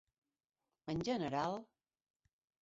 [0.93, 1.61] En general: